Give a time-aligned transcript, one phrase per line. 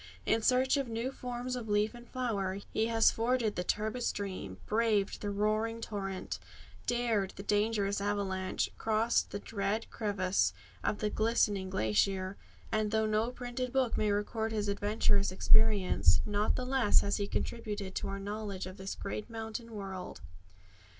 [0.25, 4.57] In search of new forms of leaf and flower, he has forded the turbid stream,
[4.65, 6.39] braved the roaring torrent,
[6.87, 10.53] dared the dangerous avalanche, and crossed the dread crevasse
[10.83, 12.35] of the glistening glacier;
[12.71, 17.27] and though no printed book may record his adventurous experience, not the less has he
[17.27, 20.21] contributed to our knowledge of this great mountain world.